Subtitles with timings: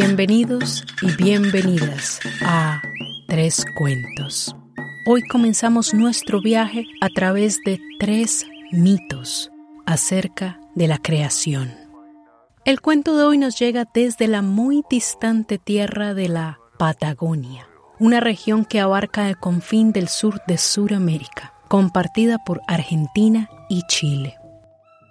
[0.00, 2.80] Bienvenidos y bienvenidas a
[3.26, 4.54] Tres Cuentos.
[5.04, 9.50] Hoy comenzamos nuestro viaje a través de tres mitos
[9.86, 11.74] acerca de la creación.
[12.64, 17.66] El cuento de hoy nos llega desde la muy distante tierra de la Patagonia,
[17.98, 24.36] una región que abarca el confín del sur de Sudamérica, compartida por Argentina y Chile.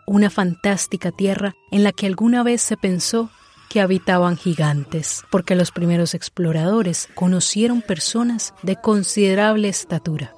[0.05, 3.29] Una fantástica tierra en la que alguna vez se pensó
[3.69, 10.33] que habitaban gigantes, porque los primeros exploradores conocieron personas de considerable estatura.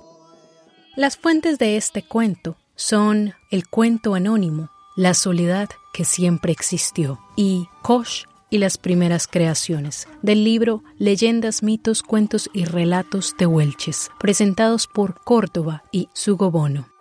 [0.96, 7.68] Las fuentes de este cuento son el cuento anónimo, La soledad que siempre existió y
[7.82, 14.88] Kosh y las primeras creaciones del libro Leyendas, mitos, cuentos y relatos de Huelches, presentados
[14.88, 16.99] por Córdoba y Sugobono.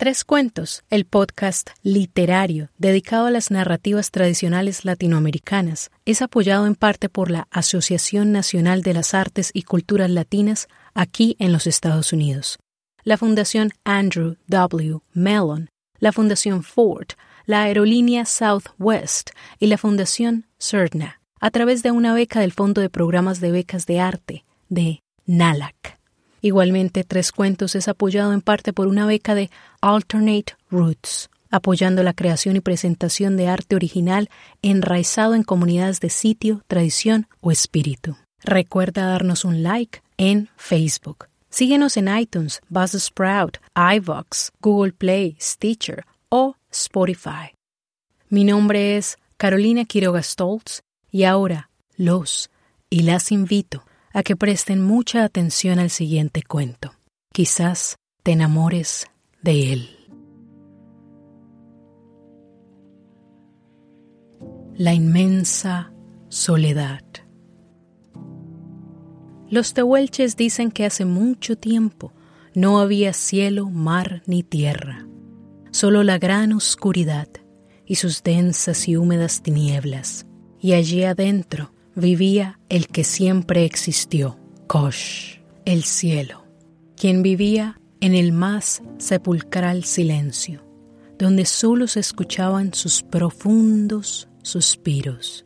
[0.00, 7.08] Tres Cuentos, el podcast literario dedicado a las narrativas tradicionales latinoamericanas, es apoyado en parte
[7.08, 12.60] por la Asociación Nacional de las Artes y Culturas Latinas aquí en los Estados Unidos,
[13.02, 15.00] la Fundación Andrew W.
[15.14, 15.68] Mellon,
[15.98, 17.08] la Fundación Ford,
[17.44, 22.88] la Aerolínea Southwest y la Fundación CERNA, a través de una beca del Fondo de
[22.88, 25.97] Programas de Becas de Arte, de NALAC.
[26.40, 29.50] Igualmente, Tres Cuentos es apoyado en parte por una beca de
[29.80, 34.30] Alternate Roots, apoyando la creación y presentación de arte original
[34.62, 38.16] enraizado en comunidades de sitio, tradición o espíritu.
[38.44, 41.26] Recuerda darnos un like en Facebook.
[41.50, 47.52] Síguenos en iTunes, Buzzsprout, iVox, Google Play, Stitcher o Spotify.
[48.28, 52.50] Mi nombre es Carolina Quiroga Stoltz y ahora los
[52.90, 53.87] y las invito
[54.18, 56.92] a que presten mucha atención al siguiente cuento.
[57.32, 59.06] Quizás te enamores
[59.42, 59.90] de él.
[64.74, 65.92] La inmensa
[66.28, 67.04] soledad.
[69.50, 72.12] Los tehuelches dicen que hace mucho tiempo
[72.56, 75.06] no había cielo, mar ni tierra,
[75.70, 77.28] solo la gran oscuridad
[77.86, 80.26] y sus densas y húmedas tinieblas,
[80.58, 86.44] y allí adentro vivía el que siempre existió, Kosh, el cielo,
[86.96, 90.64] quien vivía en el más sepulcral silencio,
[91.18, 95.44] donde solo se escuchaban sus profundos suspiros.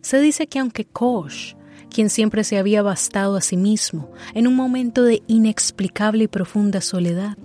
[0.00, 1.54] Se dice que aunque Kosh,
[1.90, 6.80] quien siempre se había bastado a sí mismo en un momento de inexplicable y profunda
[6.80, 7.36] soledad,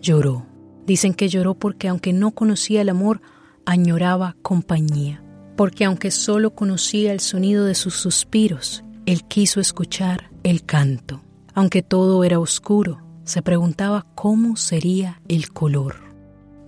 [0.00, 0.46] lloró
[0.88, 3.20] Dicen que lloró porque aunque no conocía el amor,
[3.66, 5.22] añoraba compañía,
[5.54, 11.20] porque aunque solo conocía el sonido de sus suspiros, él quiso escuchar el canto.
[11.52, 15.96] Aunque todo era oscuro, se preguntaba cómo sería el color.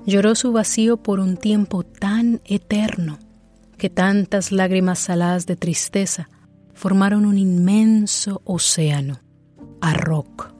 [0.04, 3.18] Lloró su vacío por un tiempo tan eterno
[3.78, 6.28] que tantas lágrimas saladas de tristeza
[6.74, 9.18] formaron un inmenso océano,
[9.80, 10.52] Arrock,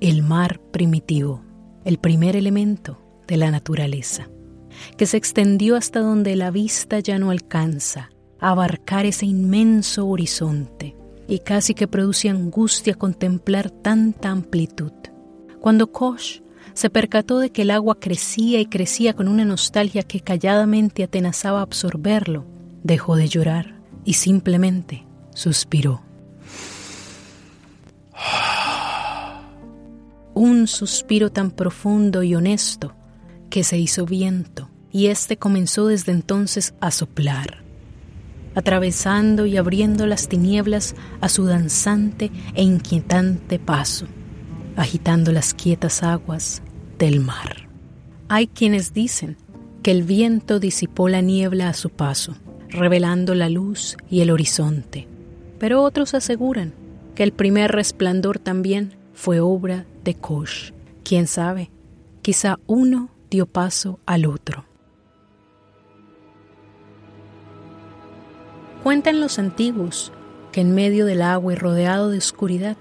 [0.00, 1.42] el mar primitivo,
[1.84, 3.01] el primer elemento
[3.32, 4.28] de la naturaleza,
[4.98, 10.94] que se extendió hasta donde la vista ya no alcanza, a abarcar ese inmenso horizonte,
[11.26, 14.92] y casi que produce angustia contemplar tanta amplitud.
[15.60, 16.40] Cuando Kosh
[16.74, 21.62] se percató de que el agua crecía y crecía con una nostalgia que calladamente atenazaba
[21.62, 22.44] absorberlo,
[22.82, 26.02] dejó de llorar y simplemente suspiró.
[30.34, 32.94] Un suspiro tan profundo y honesto
[33.52, 37.62] que se hizo viento, y éste comenzó desde entonces a soplar,
[38.54, 44.06] atravesando y abriendo las tinieblas a su danzante e inquietante paso,
[44.74, 46.62] agitando las quietas aguas
[46.98, 47.68] del mar.
[48.28, 49.36] Hay quienes dicen
[49.82, 52.34] que el viento disipó la niebla a su paso,
[52.70, 55.08] revelando la luz y el horizonte,
[55.58, 56.72] pero otros aseguran
[57.14, 60.70] que el primer resplandor también fue obra de Kosh.
[61.04, 61.70] Quién sabe,
[62.22, 64.66] quizá uno dio paso al otro.
[68.82, 70.12] Cuentan los antiguos
[70.52, 72.76] que en medio del agua y rodeado de oscuridad,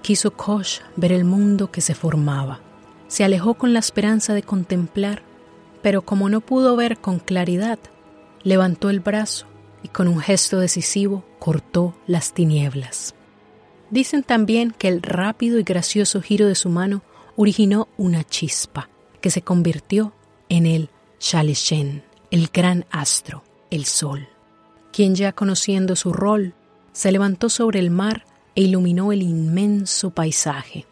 [0.00, 2.60] quiso Kosh ver el mundo que se formaba.
[3.08, 5.22] Se alejó con la esperanza de contemplar,
[5.82, 7.80] pero como no pudo ver con claridad,
[8.44, 9.46] levantó el brazo
[9.82, 13.16] y con un gesto decisivo cortó las tinieblas.
[13.90, 17.02] Dicen también que el rápido y gracioso giro de su mano
[17.34, 18.89] originó una chispa,
[19.20, 20.12] que se convirtió
[20.48, 20.90] en el
[21.20, 24.28] Shaleshen, el gran astro, el sol,
[24.92, 26.54] quien ya conociendo su rol,
[26.92, 28.24] se levantó sobre el mar
[28.54, 30.86] e iluminó el inmenso paisaje,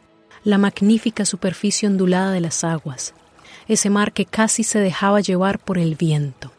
[0.44, 3.14] la magnífica superficie ondulada de las aguas,
[3.66, 6.52] ese mar que casi se dejaba llevar por el viento,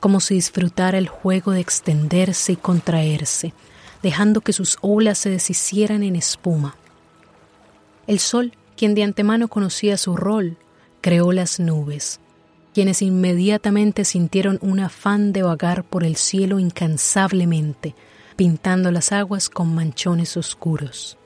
[0.00, 3.52] como si disfrutara el juego de extenderse y contraerse,
[4.02, 6.76] dejando que sus olas se deshicieran en espuma.
[8.06, 10.56] El sol, quien de antemano conocía su rol,
[11.06, 12.18] creó las nubes,
[12.74, 17.94] quienes inmediatamente sintieron un afán de vagar por el cielo incansablemente,
[18.34, 21.16] pintando las aguas con manchones oscuros.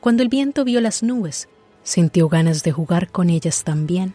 [0.00, 1.50] Cuando el viento vio las nubes,
[1.82, 4.14] sintió ganas de jugar con ellas también,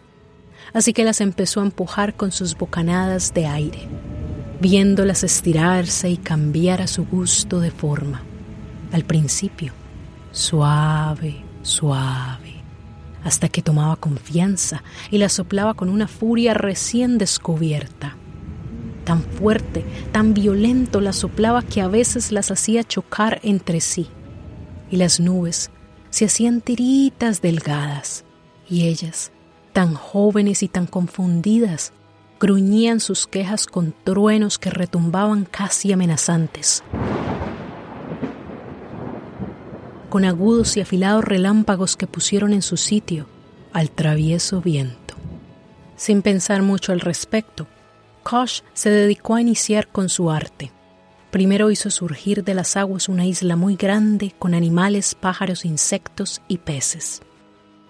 [0.73, 3.87] así que las empezó a empujar con sus bocanadas de aire,
[4.59, 8.23] viéndolas estirarse y cambiar a su gusto de forma.
[8.91, 9.71] Al principio,
[10.31, 12.48] suave, suave,
[13.23, 18.15] hasta que tomaba confianza y la soplaba con una furia recién descubierta.
[19.03, 24.07] Tan fuerte, tan violento la soplaba que a veces las hacía chocar entre sí,
[24.91, 25.71] y las nubes
[26.09, 28.25] se hacían tiritas delgadas,
[28.69, 29.31] y ellas,
[29.73, 31.93] tan jóvenes y tan confundidas,
[32.39, 36.83] gruñían sus quejas con truenos que retumbaban casi amenazantes.
[40.09, 43.27] Con agudos y afilados relámpagos que pusieron en su sitio
[43.73, 45.15] al travieso viento.
[45.95, 47.67] Sin pensar mucho al respecto,
[48.23, 50.71] Kosh se dedicó a iniciar con su arte.
[51.31, 56.57] Primero hizo surgir de las aguas una isla muy grande con animales, pájaros, insectos y
[56.57, 57.21] peces.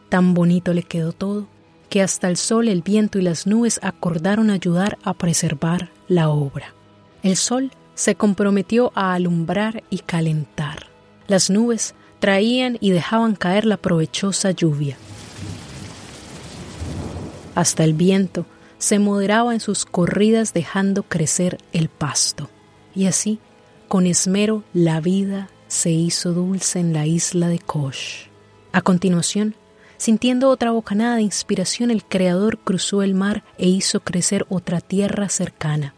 [0.09, 1.47] Tan bonito le quedó todo
[1.89, 6.73] que hasta el sol, el viento y las nubes acordaron ayudar a preservar la obra.
[7.23, 10.87] El sol se comprometió a alumbrar y calentar.
[11.27, 14.97] Las nubes traían y dejaban caer la provechosa lluvia.
[17.55, 18.45] Hasta el viento
[18.77, 22.49] se moderaba en sus corridas dejando crecer el pasto.
[22.95, 23.39] Y así,
[23.87, 28.27] con esmero, la vida se hizo dulce en la isla de Kosh.
[28.71, 29.55] A continuación,
[29.97, 35.27] sintiendo otra bocanada de inspiración, el Creador cruzó el mar e hizo crecer otra tierra
[35.27, 35.93] cercana.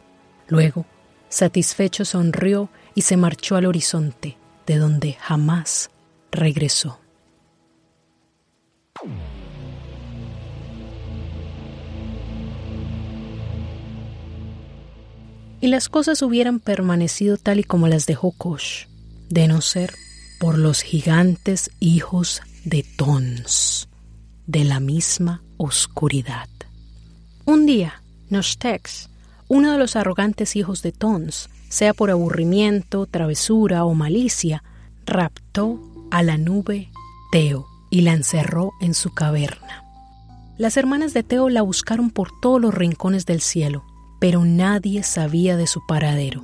[0.47, 0.85] Luego,
[1.29, 5.91] satisfecho, sonrió y se marchó al horizonte, de donde jamás
[6.31, 6.99] regresó.
[15.61, 18.87] y las cosas hubieran permanecido tal y como las dejó Kosh,
[19.29, 19.93] de no ser
[20.39, 23.87] por los gigantes hijos de Tons,
[24.47, 26.49] de la misma oscuridad.
[27.45, 29.09] Un día, Nostex,
[29.47, 34.63] uno de los arrogantes hijos de Tons, sea por aburrimiento, travesura o malicia,
[35.05, 35.79] raptó
[36.11, 36.91] a la nube
[37.31, 39.83] Teo y la encerró en su caverna.
[40.57, 43.83] Las hermanas de Teo la buscaron por todos los rincones del cielo,
[44.19, 46.43] pero nadie sabía de su paradero.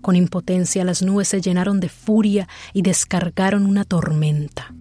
[0.00, 4.72] Con impotencia las nubes se llenaron de furia y descargaron una tormenta.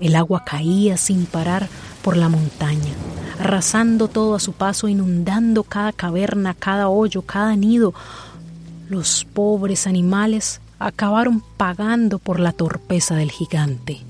[0.00, 1.68] El agua caía sin parar
[2.02, 2.92] por la montaña,
[3.38, 7.94] arrasando todo a su paso, inundando cada caverna, cada hoyo, cada nido.
[8.88, 14.00] Los pobres animales acabaron pagando por la torpeza del gigante.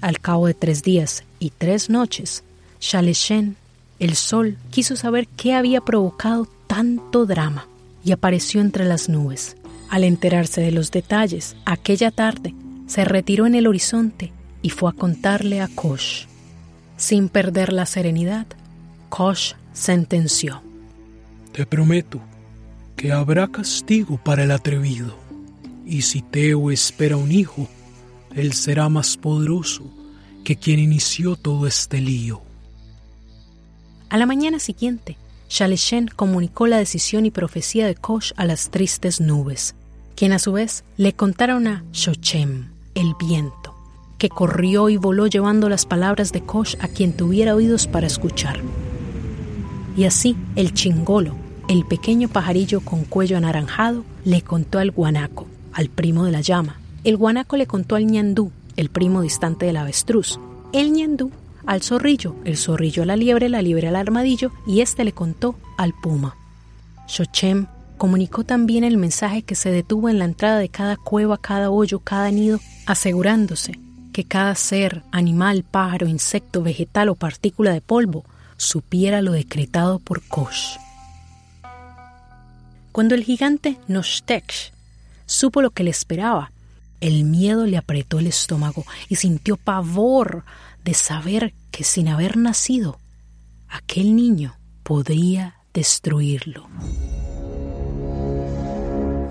[0.00, 2.44] Al cabo de tres días y tres noches,
[2.80, 3.56] Shaleshen
[3.98, 7.66] el sol quiso saber qué había provocado tanto drama
[8.04, 9.56] y apareció entre las nubes.
[9.88, 12.54] Al enterarse de los detalles, aquella tarde
[12.86, 16.26] se retiró en el horizonte y fue a contarle a Kosh.
[16.96, 18.46] Sin perder la serenidad,
[19.08, 20.62] Kosh sentenció.
[21.52, 22.20] Te prometo
[22.96, 25.16] que habrá castigo para el atrevido,
[25.86, 27.68] y si Teo espera un hijo,
[28.34, 29.84] él será más poderoso
[30.44, 32.42] que quien inició todo este lío.
[34.10, 35.16] A la mañana siguiente,
[35.48, 39.74] Shaleshen comunicó la decisión y profecía de Kosh a las tristes nubes,
[40.16, 43.74] quien a su vez le contaron a Shochem, el viento,
[44.18, 48.60] que corrió y voló llevando las palabras de Kosh a quien tuviera oídos para escuchar.
[49.96, 51.36] Y así el chingolo,
[51.68, 56.80] el pequeño pajarillo con cuello anaranjado, le contó al guanaco, al primo de la llama.
[57.04, 60.40] El guanaco le contó al ñandú, el primo distante del avestruz.
[60.72, 61.30] El ñandú
[61.66, 65.54] al zorrillo, el zorrillo a la liebre, la liebre al armadillo y éste le contó
[65.76, 66.34] al puma.
[67.08, 67.66] Shochem
[67.98, 72.00] comunicó también el mensaje que se detuvo en la entrada de cada cueva, cada hoyo,
[72.00, 73.78] cada nido, asegurándose
[74.12, 78.24] que cada ser, animal, pájaro, insecto, vegetal o partícula de polvo
[78.56, 80.78] supiera lo decretado por Kosh.
[82.92, 84.70] Cuando el gigante Noshteksh
[85.26, 86.52] supo lo que le esperaba,
[87.00, 90.44] el miedo le apretó el estómago y sintió pavor
[90.84, 92.98] de saber que sin haber nacido,
[93.68, 96.68] aquel niño podría destruirlo.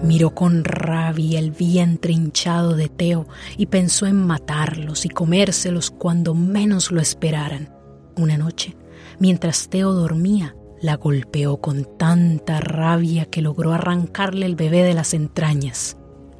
[0.03, 6.35] Miró con rabia el vientre hinchado de Teo y pensó en matarlos y comérselos cuando
[6.35, 7.73] menos lo esperaran.
[8.15, 8.77] Una noche,
[9.17, 15.15] mientras Teo dormía, la golpeó con tanta rabia que logró arrancarle el bebé de las
[15.15, 15.97] entrañas.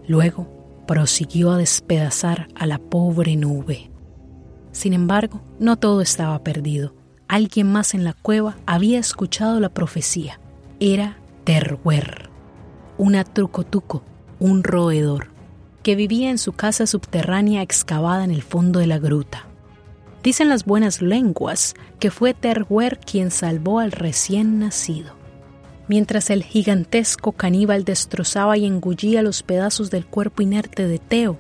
[0.08, 3.90] Luego prosiguió a despedazar a la pobre nube.
[4.72, 6.94] Sin embargo, no todo estaba perdido.
[7.28, 10.40] Alguien más en la cueva había escuchado la profecía.
[10.80, 12.30] Era Terwer,
[13.00, 14.04] una trucotuco,
[14.40, 15.30] un roedor,
[15.82, 19.48] que vivía en su casa subterránea excavada en el fondo de la gruta.
[20.26, 25.14] Dicen las buenas lenguas que fue Terwer quien salvó al recién nacido.
[25.88, 31.38] Mientras el gigantesco caníbal destrozaba y engullía los pedazos del cuerpo inerte de Teo,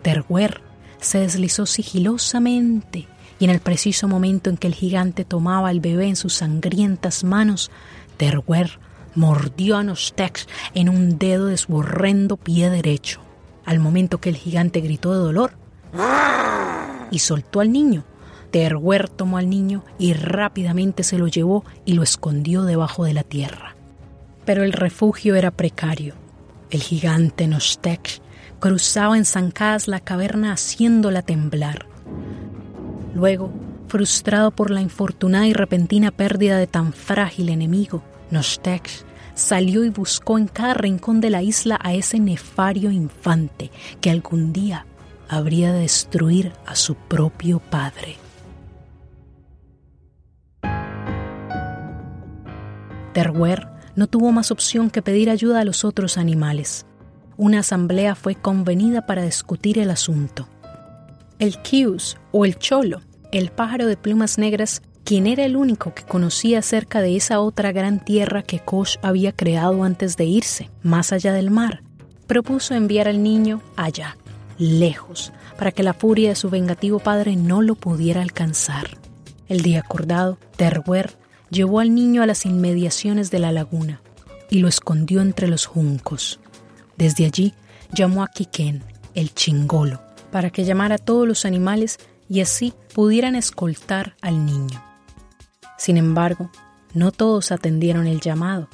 [0.00, 0.62] Terwer
[0.98, 3.06] se deslizó sigilosamente
[3.38, 7.22] y en el preciso momento en que el gigante tomaba al bebé en sus sangrientas
[7.22, 7.70] manos,
[8.16, 8.78] Terwer
[9.14, 13.20] mordió a Nostex en un dedo de su horrendo pie derecho.
[13.66, 15.52] Al momento que el gigante gritó de dolor,
[17.10, 18.04] y soltó al niño.
[18.50, 23.22] Terwer tomó al niño y rápidamente se lo llevó y lo escondió debajo de la
[23.22, 23.76] tierra.
[24.44, 26.14] Pero el refugio era precario.
[26.70, 28.20] El gigante Nostek
[28.60, 31.86] cruzaba en zancadas la caverna haciéndola temblar.
[33.14, 33.52] Luego,
[33.88, 38.88] frustrado por la infortunada y repentina pérdida de tan frágil enemigo, Nostek
[39.34, 43.70] salió y buscó en cada rincón de la isla a ese nefario infante
[44.00, 44.86] que algún día
[45.28, 48.16] habría de destruir a su propio padre.
[53.12, 56.84] Terwer no tuvo más opción que pedir ayuda a los otros animales.
[57.38, 60.48] Una asamblea fue convenida para discutir el asunto.
[61.38, 63.00] El Kius, o el Cholo,
[63.32, 67.72] el pájaro de plumas negras, quien era el único que conocía acerca de esa otra
[67.72, 71.82] gran tierra que Kosh había creado antes de irse, más allá del mar,
[72.26, 74.16] propuso enviar al niño allá
[74.58, 78.98] lejos, para que la furia de su vengativo padre no lo pudiera alcanzar.
[79.48, 81.16] El día acordado, Terwer
[81.50, 84.00] llevó al niño a las inmediaciones de la laguna
[84.50, 86.40] y lo escondió entre los juncos.
[86.96, 87.54] Desde allí
[87.92, 88.82] llamó a Kiken,
[89.14, 91.98] el chingolo, para que llamara a todos los animales
[92.28, 94.82] y así pudieran escoltar al niño.
[95.78, 96.50] Sin embargo,
[96.94, 98.68] no todos atendieron el llamado.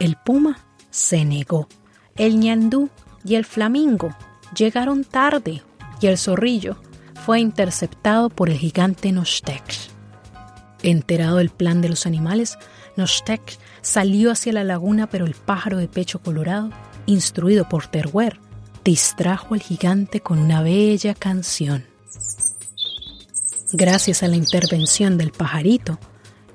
[0.00, 0.58] El puma
[0.90, 1.68] se negó,
[2.16, 2.88] el ñandú
[3.24, 4.14] y el flamingo
[4.54, 5.62] llegaron tarde
[6.00, 6.76] y el zorrillo
[7.24, 9.90] fue interceptado por el gigante Nostex.
[10.82, 12.56] Enterado del plan de los animales,
[12.96, 16.70] Nostex salió hacia la laguna, pero el pájaro de pecho colorado,
[17.06, 18.40] instruido por Terwer,
[18.84, 21.84] distrajo al gigante con una bella canción.
[23.72, 25.98] Gracias a la intervención del pajarito,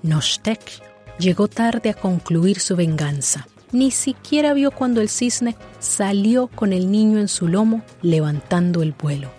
[0.02, 0.82] Nostex
[1.20, 6.92] llegó tarde a concluir su venganza ni siquiera vio cuando el cisne salió con el
[6.92, 9.32] niño en su lomo levantando el vuelo.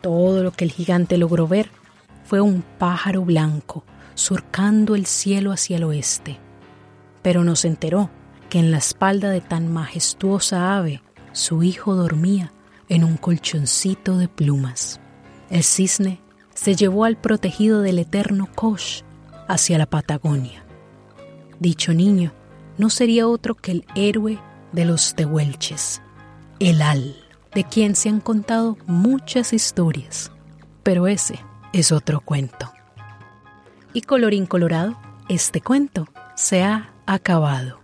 [0.00, 1.68] Todo lo que el gigante logró ver
[2.24, 3.84] fue un pájaro blanco
[4.14, 6.38] surcando el cielo hacia el oeste.
[7.22, 8.08] Pero no se enteró
[8.48, 12.52] que en la espalda de tan majestuosa ave su hijo dormía
[12.88, 15.00] en un colchoncito de plumas.
[15.50, 16.20] El cisne
[16.54, 19.02] se llevó al protegido del eterno Kosh
[19.48, 20.64] hacia la Patagonia.
[21.58, 22.32] Dicho niño
[22.82, 24.40] no sería otro que el héroe
[24.72, 26.02] de los tehuelches,
[26.58, 27.14] el Al,
[27.54, 30.32] de quien se han contado muchas historias,
[30.82, 31.38] pero ese
[31.72, 32.72] es otro cuento.
[33.92, 34.98] Y colorín colorado,
[35.28, 37.78] este cuento se ha acabado.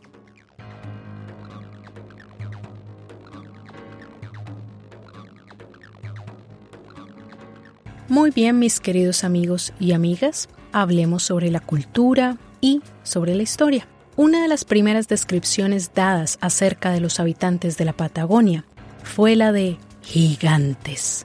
[8.08, 13.86] Muy bien, mis queridos amigos y amigas, hablemos sobre la cultura y sobre la historia.
[14.18, 18.64] Una de las primeras descripciones dadas acerca de los habitantes de la Patagonia
[19.04, 21.24] fue la de gigantes,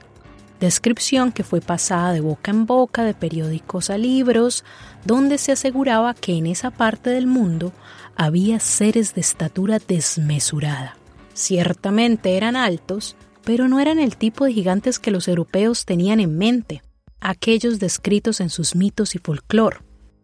[0.60, 4.62] descripción que fue pasada de boca en boca de periódicos a libros,
[5.04, 7.72] donde se aseguraba que en esa parte del mundo
[8.14, 10.96] había seres de estatura desmesurada.
[11.32, 16.38] Ciertamente eran altos, pero no eran el tipo de gigantes que los europeos tenían en
[16.38, 16.80] mente,
[17.18, 19.78] aquellos descritos en sus mitos y folclore.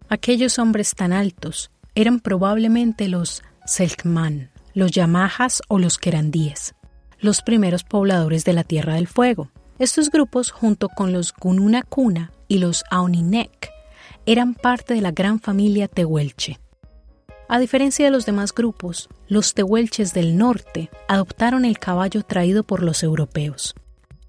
[0.09, 6.75] Aquellos hombres tan altos, eran probablemente los Selkman, los Yamahas o los Querandíes,
[7.19, 9.51] los primeros pobladores de la Tierra del Fuego.
[9.79, 13.71] Estos grupos, junto con los Gununacuna y los Aoninek,
[14.27, 16.59] eran parte de la gran familia Tehuelche.
[17.49, 22.83] A diferencia de los demás grupos, los Tehuelches del norte adoptaron el caballo traído por
[22.83, 23.75] los europeos.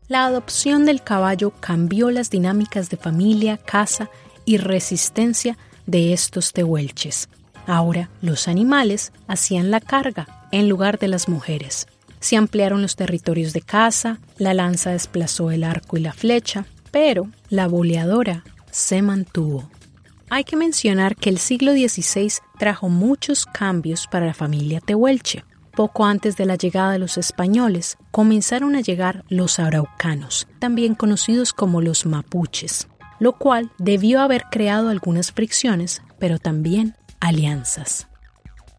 [0.08, 4.10] La adopción del caballo cambió las dinámicas de familia, casa
[4.44, 7.30] y resistencia de estos Tehuelches.
[7.68, 11.88] Ahora los animales hacían la carga en lugar de las mujeres.
[12.20, 17.30] Se ampliaron los territorios de caza, la lanza desplazó el arco y la flecha, pero
[17.50, 19.70] la boleadora se mantuvo.
[20.30, 25.44] Hay que mencionar que el siglo XVI trajo muchos cambios para la familia tehuelche.
[25.76, 31.54] Poco antes de la llegada de los españoles, comenzaron a llegar los araucanos, también conocidos
[31.54, 32.88] como los mapuches,
[33.20, 38.08] lo cual debió haber creado algunas fricciones, pero también alianzas.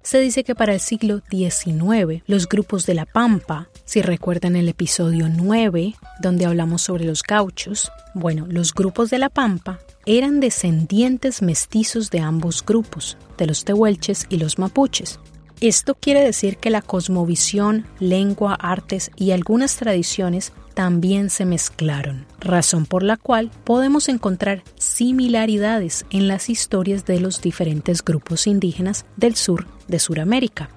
[0.03, 4.69] Se dice que para el siglo XIX los grupos de la Pampa, si recuerdan el
[4.69, 11.41] episodio 9, donde hablamos sobre los gauchos, bueno, los grupos de la Pampa eran descendientes
[11.41, 15.21] mestizos de ambos grupos, de los tehuelches y los mapuches.
[15.63, 22.85] Esto quiere decir que la cosmovisión, lengua, artes y algunas tradiciones también se mezclaron, razón
[22.85, 29.37] por la cual podemos encontrar similaridades en las historias de los diferentes grupos indígenas del
[29.37, 30.69] sur de Sudamérica.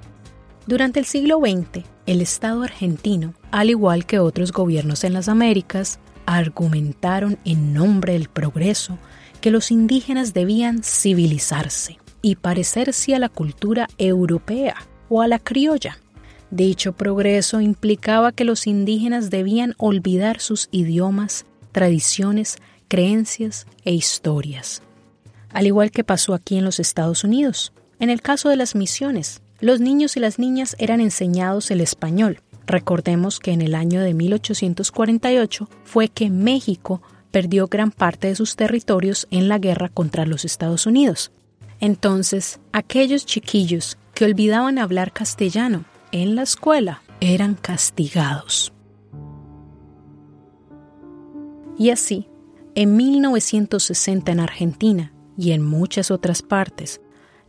[0.67, 5.97] Durante el siglo XX, el Estado argentino, al igual que otros gobiernos en las Américas,
[6.27, 8.99] argumentaron en nombre del progreso
[9.41, 15.99] que los indígenas debían civilizarse y parecerse a la cultura europea o a la criolla.
[16.49, 24.81] Dicho progreso implicaba que los indígenas debían olvidar sus idiomas, tradiciones, creencias e historias.
[25.51, 27.73] Al igual que pasó aquí en los Estados Unidos.
[27.99, 32.41] En el caso de las misiones, los niños y las niñas eran enseñados el español.
[32.65, 38.55] Recordemos que en el año de 1848 fue que México perdió gran parte de sus
[38.55, 41.31] territorios en la guerra contra los Estados Unidos.
[41.85, 48.73] Entonces, aquellos chiquillos que olvidaban hablar castellano en la escuela eran castigados.
[51.77, 52.27] Y así,
[52.73, 57.01] en 1960 en Argentina y en muchas otras partes,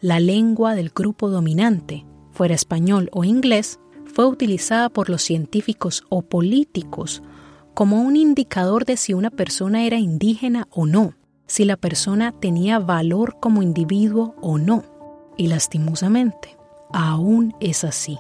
[0.03, 6.21] la lengua del grupo dominante, fuera español o inglés, fue utilizada por los científicos o
[6.21, 7.23] políticos
[7.73, 11.15] como un indicador de si una persona era indígena o no,
[11.47, 14.85] si la persona tenía valor como individuo o no.
[15.37, 16.57] Y lastimosamente,
[16.93, 18.19] aún es así.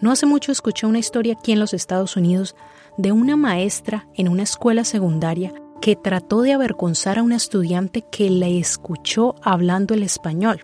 [0.00, 2.56] No hace mucho escuché una historia aquí en los Estados Unidos
[2.98, 8.30] de una maestra en una escuela secundaria que trató de avergonzar a una estudiante que
[8.30, 10.62] le escuchó hablando el español.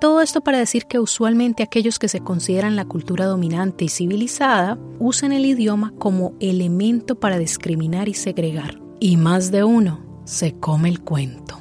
[0.00, 4.78] Todo esto para decir que usualmente aquellos que se consideran la cultura dominante y civilizada
[5.00, 8.80] usan el idioma como elemento para discriminar y segregar.
[9.00, 11.58] Y más de uno se come el cuento.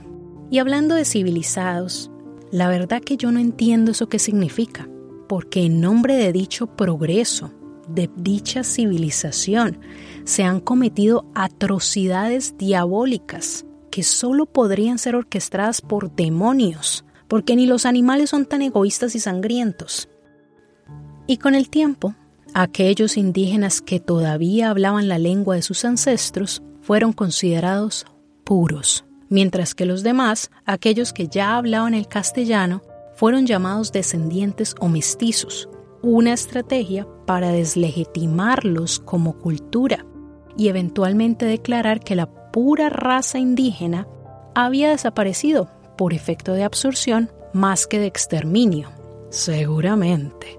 [0.52, 2.12] Y hablando de civilizados,
[2.52, 4.90] la verdad que yo no entiendo eso qué significa,
[5.30, 7.54] porque en nombre de dicho progreso,
[7.88, 9.80] de dicha civilización,
[10.26, 17.86] se han cometido atrocidades diabólicas que solo podrían ser orquestadas por demonios, porque ni los
[17.86, 20.10] animales son tan egoístas y sangrientos.
[21.26, 22.16] Y con el tiempo,
[22.54, 28.06] aquellos indígenas que todavía hablaban la lengua de sus ancestros fueron considerados
[28.48, 32.82] puros, mientras que los demás, aquellos que ya hablaban el castellano,
[33.14, 35.70] fueron llamados descendientes o mestizos,
[36.02, 40.06] una estrategia para deslegitimarlos como cultura
[40.56, 44.08] y eventualmente declarar que la pura raza indígena
[44.56, 48.92] había desaparecido por efecto de absorción más que de exterminio.
[49.30, 50.58] Seguramente.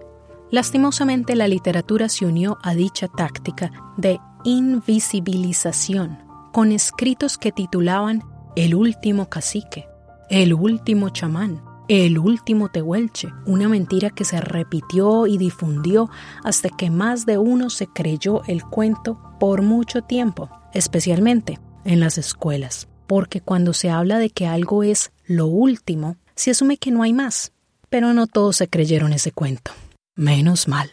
[0.51, 6.28] Lastimosamente la literatura se unió a dicha táctica de invisibilización
[6.59, 8.25] con escritos que titulaban
[8.57, 9.87] El último cacique,
[10.29, 16.11] El último chamán, El último tehuelche, una mentira que se repitió y difundió
[16.43, 22.19] hasta que más de uno se creyó el cuento por mucho tiempo, especialmente en las
[22.19, 27.05] escuelas, porque cuando se habla de que algo es lo último, se asume que no
[27.05, 27.53] hay más,
[27.89, 29.71] pero no todos se creyeron ese cuento.
[30.17, 30.91] Menos mal.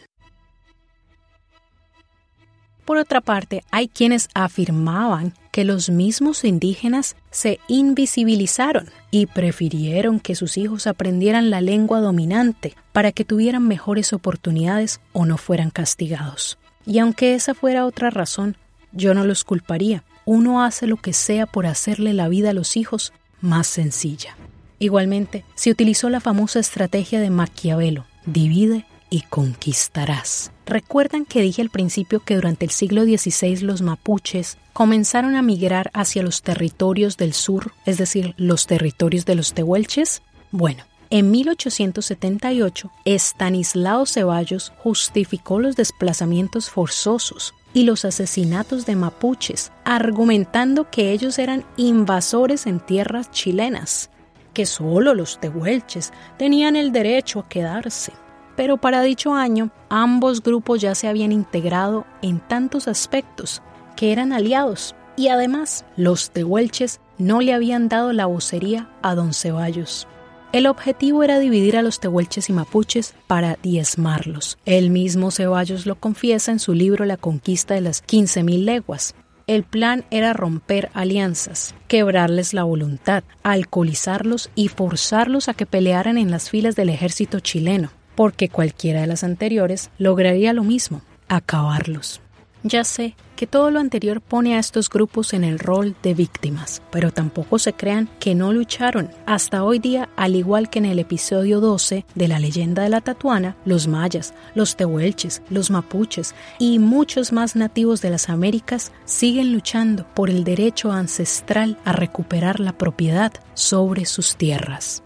[2.84, 10.34] Por otra parte, hay quienes afirmaban que los mismos indígenas se invisibilizaron y prefirieron que
[10.34, 16.58] sus hijos aprendieran la lengua dominante para que tuvieran mejores oportunidades o no fueran castigados.
[16.84, 18.58] Y aunque esa fuera otra razón,
[18.92, 20.04] yo no los culparía.
[20.26, 24.36] Uno hace lo que sea por hacerle la vida a los hijos más sencilla.
[24.78, 30.52] Igualmente, se utilizó la famosa estrategia de Maquiavelo, divide y conquistarás.
[30.66, 35.90] ¿Recuerdan que dije al principio que durante el siglo XVI los mapuches comenzaron a migrar
[35.94, 40.22] hacia los territorios del sur, es decir, los territorios de los tehuelches?
[40.50, 50.90] Bueno, en 1878, Estanislao Ceballos justificó los desplazamientos forzosos y los asesinatos de mapuches, argumentando
[50.90, 54.10] que ellos eran invasores en tierras chilenas,
[54.52, 58.12] que solo los tehuelches tenían el derecho a quedarse
[58.56, 63.62] pero para dicho año ambos grupos ya se habían integrado en tantos aspectos
[63.96, 69.32] que eran aliados y además los tehuelches no le habían dado la vocería a don
[69.32, 70.06] Ceballos.
[70.52, 74.58] El objetivo era dividir a los tehuelches y mapuches para diezmarlos.
[74.64, 79.14] El mismo Ceballos lo confiesa en su libro La conquista de las 15.000 leguas.
[79.46, 86.30] El plan era romper alianzas, quebrarles la voluntad, alcoholizarlos y forzarlos a que pelearan en
[86.30, 92.20] las filas del ejército chileno, porque cualquiera de las anteriores lograría lo mismo, acabarlos.
[92.62, 96.82] Ya sé que todo lo anterior pone a estos grupos en el rol de víctimas,
[96.90, 99.10] pero tampoco se crean que no lucharon.
[99.24, 103.02] Hasta hoy día, al igual que en el episodio 12 de la leyenda de la
[103.02, 109.52] Tatuana, los mayas, los tehuelches, los mapuches y muchos más nativos de las Américas siguen
[109.52, 115.04] luchando por el derecho ancestral a recuperar la propiedad sobre sus tierras.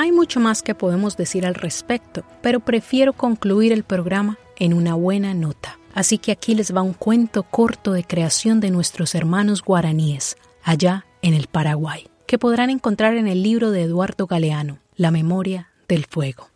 [0.00, 4.94] Hay mucho más que podemos decir al respecto, pero prefiero concluir el programa en una
[4.94, 5.76] buena nota.
[5.92, 11.04] Así que aquí les va un cuento corto de creación de nuestros hermanos guaraníes, allá
[11.20, 16.04] en el Paraguay, que podrán encontrar en el libro de Eduardo Galeano, La memoria del
[16.04, 16.48] fuego.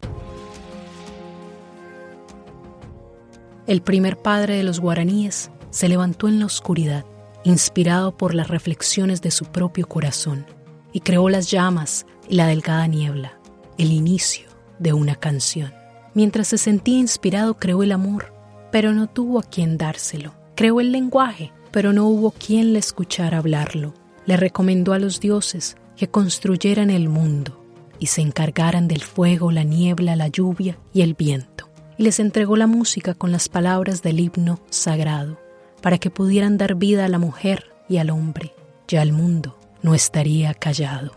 [3.66, 7.05] El primer padre de los guaraníes se levantó en la oscuridad,
[7.42, 10.46] inspirado por las reflexiones de su propio corazón,
[10.92, 13.38] y creó las llamas la delgada niebla,
[13.78, 15.72] el inicio de una canción.
[16.14, 18.32] Mientras se sentía inspirado, creó el amor
[18.72, 20.34] pero no tuvo a quien dárselo.
[20.56, 23.94] Creó el lenguaje, pero no hubo quien le escuchara hablarlo.
[24.26, 27.62] Le recomendó a los dioses que construyeran el mundo
[27.98, 31.68] y se encargaran del fuego, la niebla, la lluvia y el viento.
[31.98, 35.38] Y les entregó la música con las palabras del himno sagrado,
[35.82, 38.54] para que pudieran dar vida a la mujer y al hombre.
[38.88, 41.12] Ya el mundo no estaría callado.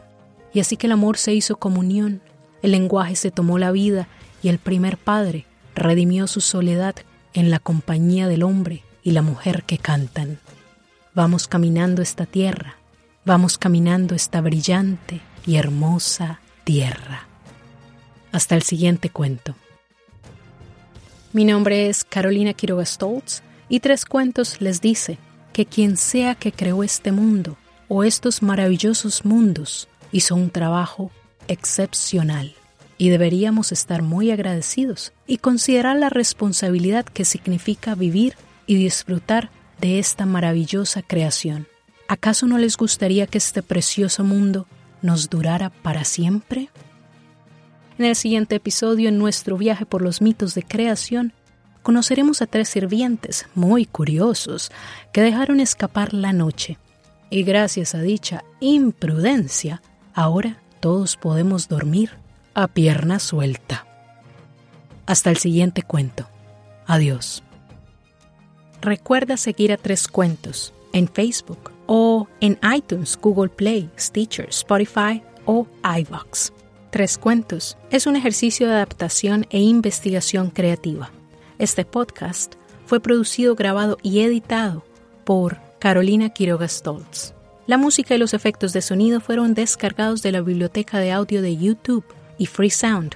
[0.55, 2.21] Y así que el amor se hizo comunión,
[2.61, 4.07] el lenguaje se tomó la vida
[4.41, 6.95] y el primer padre redimió su soledad
[7.33, 10.39] en la compañía del hombre y la mujer que cantan.
[11.13, 12.77] Vamos caminando esta tierra,
[13.25, 17.27] vamos caminando esta brillante y hermosa tierra.
[18.31, 19.55] Hasta el siguiente cuento.
[21.33, 25.17] Mi nombre es Carolina Quiroga Stoltz y Tres Cuentos les dice
[25.51, 27.57] que quien sea que creó este mundo
[27.89, 31.11] o estos maravillosos mundos hizo un trabajo
[31.49, 32.55] excepcional
[32.97, 39.49] y deberíamos estar muy agradecidos y considerar la responsabilidad que significa vivir y disfrutar
[39.81, 41.67] de esta maravillosa creación.
[42.07, 44.67] ¿Acaso no les gustaría que este precioso mundo
[45.01, 46.69] nos durara para siempre?
[47.97, 51.33] En el siguiente episodio, en nuestro viaje por los mitos de creación,
[51.83, 54.71] conoceremos a tres sirvientes muy curiosos
[55.11, 56.77] que dejaron escapar la noche.
[57.29, 59.81] Y gracias a dicha imprudencia,
[60.15, 62.11] ahora todos podemos dormir
[62.55, 63.85] a pierna suelta.
[65.05, 66.27] Hasta el siguiente cuento.
[66.87, 67.43] Adiós.
[68.81, 75.67] Recuerda seguir a Tres Cuentos en Facebook o en iTunes, Google Play, Stitcher, Spotify o
[75.83, 76.53] iVox.
[76.89, 81.11] Tres Cuentos es un ejercicio de adaptación e investigación creativa.
[81.59, 84.85] Este podcast fue producido, grabado y editado
[85.25, 87.34] por Carolina Quiroga Stoltz.
[87.67, 91.57] La música y los efectos de sonido fueron descargados de la biblioteca de audio de
[91.57, 92.05] YouTube
[92.37, 93.15] y freesound.org.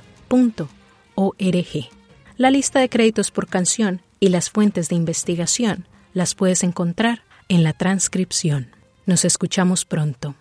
[2.37, 7.63] La lista de créditos por canción y las fuentes de investigación las puedes encontrar en
[7.63, 8.71] la transcripción.
[9.05, 10.35] Nos escuchamos pronto.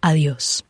[0.00, 0.64] Adiós.